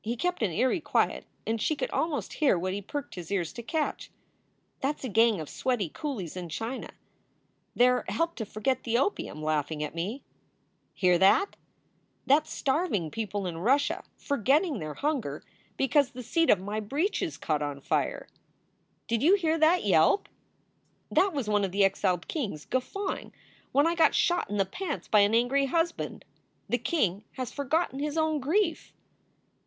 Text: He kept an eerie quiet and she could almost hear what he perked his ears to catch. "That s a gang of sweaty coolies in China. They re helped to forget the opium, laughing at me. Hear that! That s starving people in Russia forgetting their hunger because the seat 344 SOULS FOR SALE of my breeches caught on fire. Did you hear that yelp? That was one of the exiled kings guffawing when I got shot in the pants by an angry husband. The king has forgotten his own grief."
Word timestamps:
He 0.00 0.14
kept 0.16 0.44
an 0.44 0.52
eerie 0.52 0.80
quiet 0.80 1.26
and 1.44 1.60
she 1.60 1.74
could 1.74 1.90
almost 1.90 2.34
hear 2.34 2.56
what 2.56 2.72
he 2.72 2.80
perked 2.80 3.16
his 3.16 3.32
ears 3.32 3.52
to 3.54 3.64
catch. 3.64 4.12
"That 4.80 4.94
s 5.00 5.02
a 5.04 5.08
gang 5.08 5.40
of 5.40 5.48
sweaty 5.48 5.88
coolies 5.88 6.36
in 6.36 6.48
China. 6.50 6.90
They 7.74 7.88
re 7.88 8.02
helped 8.06 8.36
to 8.38 8.46
forget 8.46 8.84
the 8.84 8.96
opium, 8.96 9.42
laughing 9.42 9.82
at 9.82 9.96
me. 9.96 10.22
Hear 10.94 11.18
that! 11.18 11.56
That 12.26 12.44
s 12.44 12.52
starving 12.54 13.10
people 13.10 13.44
in 13.44 13.58
Russia 13.58 14.04
forgetting 14.16 14.78
their 14.78 14.94
hunger 14.94 15.42
because 15.76 16.12
the 16.12 16.22
seat 16.22 16.46
344 16.46 16.78
SOULS 16.78 16.78
FOR 16.78 16.78
SALE 16.78 16.78
of 16.78 16.82
my 16.84 16.88
breeches 16.88 17.36
caught 17.36 17.62
on 17.62 17.80
fire. 17.80 18.28
Did 19.08 19.20
you 19.24 19.34
hear 19.34 19.58
that 19.58 19.84
yelp? 19.84 20.28
That 21.10 21.32
was 21.32 21.48
one 21.50 21.64
of 21.64 21.72
the 21.72 21.84
exiled 21.84 22.28
kings 22.28 22.64
guffawing 22.66 23.32
when 23.72 23.88
I 23.88 23.96
got 23.96 24.14
shot 24.14 24.48
in 24.48 24.58
the 24.58 24.64
pants 24.64 25.08
by 25.08 25.20
an 25.20 25.34
angry 25.34 25.66
husband. 25.66 26.24
The 26.68 26.78
king 26.78 27.24
has 27.32 27.50
forgotten 27.50 27.98
his 27.98 28.16
own 28.16 28.38
grief." 28.38 28.94